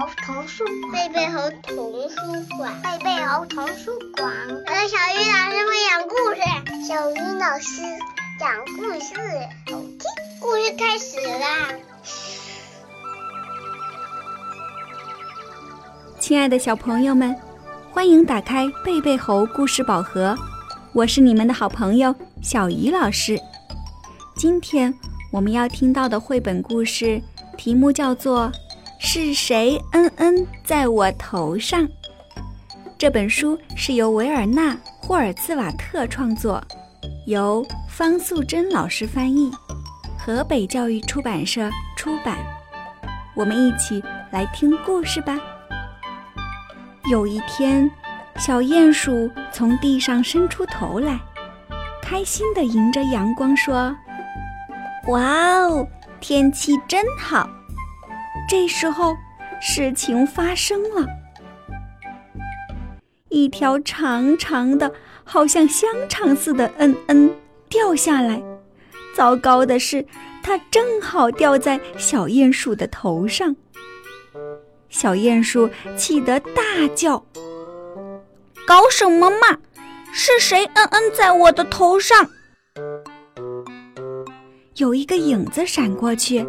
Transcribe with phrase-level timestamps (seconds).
[0.00, 1.76] 猴童书馆，贝贝猴童
[2.10, 2.16] 书
[2.58, 4.28] 馆，贝贝猴童书馆。
[4.48, 6.40] 我的小鱼老师会讲故事，
[6.88, 7.80] 小鱼老师
[8.40, 9.14] 讲故事，
[9.70, 10.00] 好听。
[10.40, 11.46] 故事开始啦！
[16.18, 17.32] 亲爱的小朋友们，
[17.92, 20.36] 欢迎打开贝贝猴故事宝盒，
[20.92, 23.38] 我是你们的好朋友小鱼老师。
[24.34, 24.92] 今天
[25.30, 27.22] 我们要听到的绘本故事
[27.56, 28.50] 题目叫做。
[29.06, 31.86] 是谁嗯嗯在我头上？
[32.96, 36.58] 这本书是由维尔纳·霍尔兹瓦特创作，
[37.26, 39.52] 由方素珍老师翻译，
[40.18, 42.38] 河北教育出版社出版。
[43.36, 45.38] 我们一起来听故事吧。
[47.10, 47.88] 有一天，
[48.38, 51.20] 小鼹鼠从地上伸出头来，
[52.00, 53.94] 开心地迎着阳光说
[55.08, 55.20] ：“哇
[55.60, 55.86] 哦，
[56.20, 57.46] 天气真好！”
[58.56, 59.16] 这时候，
[59.60, 61.04] 事情发生了，
[63.28, 64.92] 一条长长的、
[65.24, 67.34] 好像香肠似的“嗯嗯”
[67.68, 68.40] 掉下来。
[69.12, 70.06] 糟糕的是，
[70.40, 73.56] 它正好掉在小鼹鼠的头上。
[74.88, 76.62] 小鼹鼠气得大
[76.94, 77.26] 叫
[78.64, 79.58] ：“搞什么嘛！
[80.12, 82.30] 是谁嗯嗯在我的头上？”
[84.78, 86.46] 有一个影子闪过去。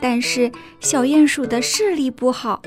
[0.00, 2.62] 但是小鼹鼠的视力不好，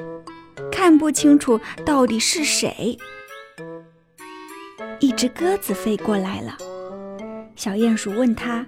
[0.71, 2.97] 看不清楚到底是谁。
[4.99, 6.57] 一只鸽子飞过来了，
[7.55, 8.65] 小鼹鼠问他：“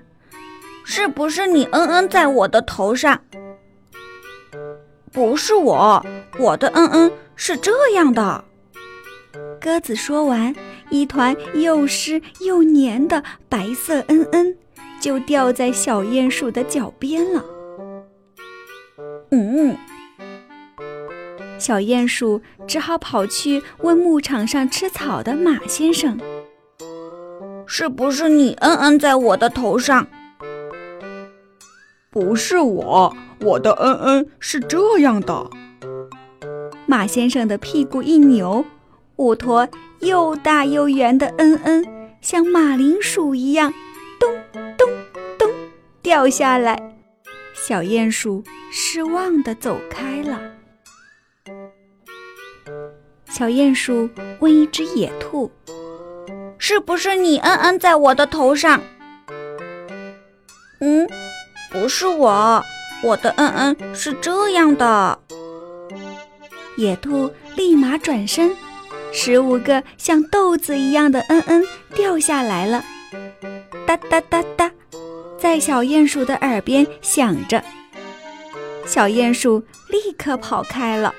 [0.83, 3.21] 是不是你嗯嗯在我的头上
[5.13, 6.05] ？”“不是我，
[6.39, 8.43] 我的嗯嗯是这样的。”
[9.61, 10.53] 鸽子说完，
[10.89, 14.57] 一团又湿又黏的白色嗯嗯
[14.99, 17.43] 就掉在小鼹鼠的脚边了。
[19.37, 19.77] 嗯，
[21.57, 26.19] 小鼹鼠只好跑去问牧场上吃草的马先生
[27.65, 30.07] ：“是不是你嗯嗯在我的头上
[32.11, 35.49] ？”“不是我，我的嗯嗯是这样的。”
[36.87, 38.63] 马先生的屁股一扭，
[39.15, 39.67] 五坨
[39.99, 41.85] 又大又圆的嗯嗯
[42.21, 43.73] 像马铃薯一样，
[44.19, 44.29] 咚
[44.77, 44.87] 咚
[45.37, 45.49] 咚
[46.01, 46.94] 掉下来。
[47.55, 50.39] 小鼹鼠失望地走开了。
[53.27, 55.51] 小鼹鼠问一只野兔
[56.59, 58.81] ：“是不是你嗯嗯在我的头上
[60.79, 61.07] ？”“嗯，
[61.71, 62.63] 不是我，
[63.01, 65.19] 我的嗯嗯是这样的。”
[66.77, 68.55] 野兔立马转身，
[69.11, 71.63] 十五个像豆子一样的嗯嗯
[71.95, 72.83] 掉下来了，
[73.87, 74.43] 哒哒哒。
[75.37, 77.63] 在小鼹鼠的耳边响着，
[78.85, 81.13] 小鼹鼠立刻跑开了。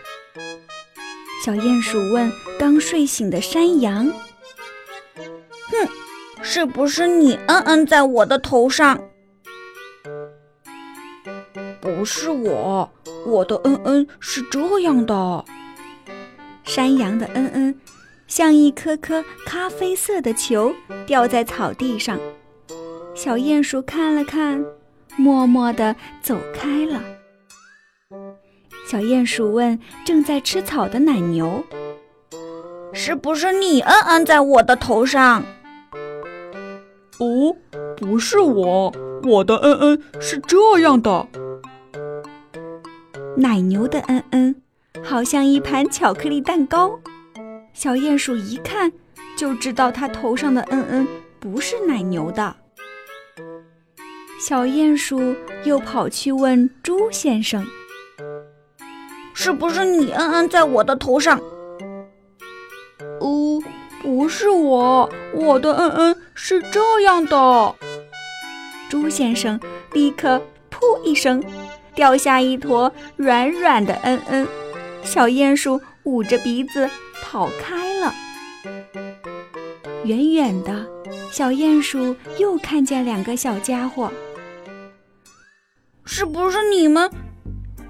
[1.44, 4.12] 小鼹鼠问刚睡醒的山羊
[5.70, 5.88] ：“哼，
[6.42, 9.00] 是不是你嗯嗯在我的头上
[11.80, 12.90] ？”“不是我，
[13.26, 15.44] 我的嗯嗯是这样的。”
[16.64, 17.80] 山羊的嗯嗯
[18.26, 20.74] 像一颗颗咖啡色的球
[21.06, 22.18] 掉在草地上。
[23.16, 24.62] 小鼹鼠看了看，
[25.16, 27.02] 默默地走开了。
[28.86, 31.64] 小鼹鼠问正在吃草的奶牛
[32.92, 35.42] ：“是不是你嗯嗯在我的头上
[37.18, 37.56] ？”“哦，
[37.96, 41.26] 不是我，我的嗯嗯是这样的。”
[43.38, 44.54] 奶牛的嗯嗯
[45.02, 47.00] 好像一盘巧克力蛋糕。
[47.72, 48.92] 小鼹鼠一看
[49.38, 51.08] 就知道它头上的嗯嗯
[51.40, 52.54] 不是奶牛的。
[54.38, 57.66] 小鼹鼠又跑去问猪先生
[59.34, 61.40] ：“是不是你嗯嗯在我的头上
[63.20, 63.60] ？”“哦，
[64.02, 67.74] 不是我，我的嗯嗯是这样的。”
[68.88, 69.58] 猪先生
[69.92, 70.40] 立刻
[70.70, 71.42] “噗”一声
[71.94, 74.48] 掉下一坨软软的嗯嗯，
[75.02, 76.88] 小鼹鼠捂着鼻子
[77.22, 78.14] 跑开了。
[80.04, 80.86] 远远的，
[81.32, 84.12] 小鼹鼠又看见两个小家伙。
[86.06, 87.10] 是不是你们？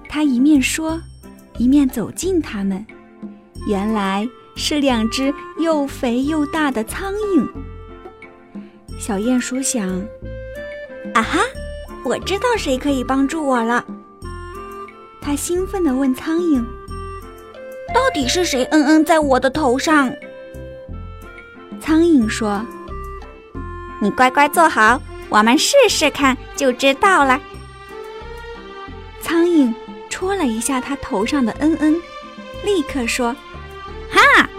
[0.09, 0.99] 他一面说，
[1.57, 2.83] 一面走近他们。
[3.67, 7.47] 原来是两只又肥又大的苍蝇。
[8.99, 9.87] 小鼹鼠想
[11.13, 11.39] ：“啊哈，
[12.03, 13.85] 我知道谁可以帮助我了。”
[15.21, 16.65] 他兴奋地问苍蝇
[17.93, 18.63] ：“到底是谁？
[18.71, 20.11] 嗯嗯，在我的头上？”
[21.79, 22.65] 苍蝇说
[24.01, 24.99] ：“你乖乖坐好，
[25.29, 27.39] 我们试试看就知道了。”
[30.17, 31.93] 戳了一下他头上的恩恩，
[32.65, 33.35] 立刻说
[34.09, 34.49] ：“哈，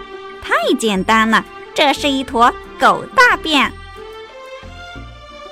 [0.41, 3.69] 太简单了，这是一坨狗大便。”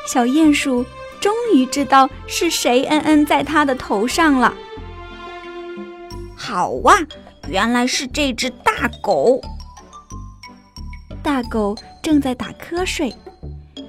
[0.07, 0.85] 小鼹鼠
[1.19, 4.53] 终于知道是谁恩恩在他的头上了。
[6.37, 6.97] 好哇，
[7.49, 9.41] 原来是这只大狗。
[11.21, 13.13] 大狗正在打瞌睡，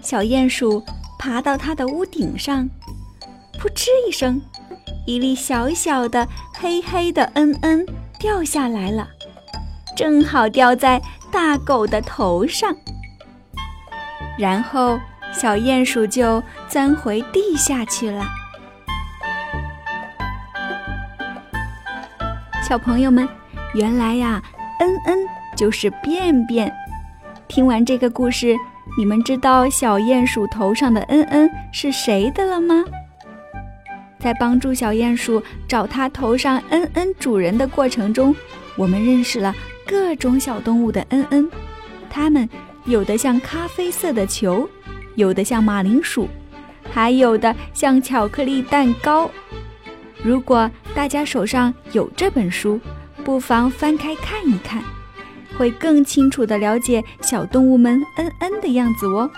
[0.03, 0.83] 小鼹鼠
[1.17, 2.69] 爬到它的屋顶上，
[3.61, 4.43] 扑哧一声，
[5.09, 7.87] 一粒小小的黑黑的恩恩
[8.21, 9.09] 掉下来了，
[9.97, 11.01] 正好掉在
[11.33, 12.77] 大狗的头上。
[14.39, 15.01] 然后
[15.33, 18.23] 小鼹鼠就钻回地下去了。
[22.63, 23.27] 小朋友们，
[23.73, 24.43] 原来呀，
[24.81, 25.19] 恩恩
[25.57, 26.71] 就是便便。
[27.49, 28.55] 听完这个故事，
[28.99, 32.85] 你们知道小鼹鼠头上的恩恩是谁的了吗？
[34.19, 38.35] 在帮助小鼹鼠找它头上恩恩主人的过程中，
[38.77, 39.55] 我们认识了
[39.87, 41.51] 各种小动物的恩恩。
[42.11, 42.49] 它们
[42.85, 44.69] 有的像咖啡色的球，
[45.15, 46.29] 有的像马铃薯，
[46.91, 49.31] 还有的像巧克力蛋糕。
[50.23, 52.81] 如果大家手上有这本书，
[53.25, 54.83] 不妨翻开看一看，
[55.57, 59.31] 会更清楚地了解小动物们恩恩的样子哦。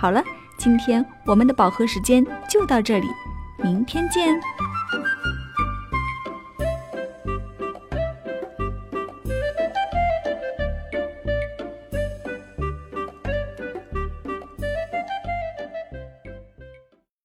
[0.00, 0.24] 好了，
[0.56, 3.06] 今天我们的饱和时间就到这里，
[3.62, 4.40] 明天见。